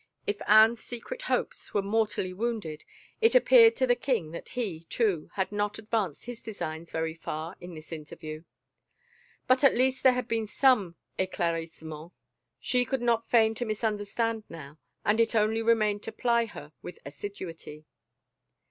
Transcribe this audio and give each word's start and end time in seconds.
If 0.25 0.41
Anne's 0.47 0.79
secret 0.83 1.21
hopes 1.21 1.75
were 1.75 1.83
mortally 1.83 2.33
wounded, 2.33 2.85
it 3.21 3.35
appeared 3.35 3.75
to 3.75 3.85
the 3.85 3.95
king 3.95 4.31
that 4.31 4.49
he, 4.49 4.85
too, 4.85 5.29
had 5.35 5.51
not 5.51 5.77
advanced 5.77 6.25
his 6.25 6.41
designs 6.41 6.91
very 6.91 7.13
far 7.13 7.55
in 7.61 7.75
this 7.75 7.91
interview. 7.91 8.43
But 9.45 9.63
at 9.63 9.75
least 9.77 10.01
there 10.01 10.13
had 10.13 10.27
been 10.27 10.47
an 10.63 10.95
Sclaircissement— 11.27 12.13
she 12.71 12.83
could 12.83 13.03
not 13.03 13.29
feign 13.29 13.53
to 13.53 13.63
misunderstand 13.63 14.43
now 14.49 14.79
and 15.05 15.19
it 15.21 15.35
only 15.35 15.61
re 15.61 15.75
mained 15.75 16.01
to 16.01 16.11
ply 16.11 16.47
her 16.47 16.73
with 16.81 16.97
assiduity. 17.05 17.85